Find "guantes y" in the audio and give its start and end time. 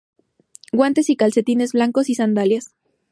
0.71-1.15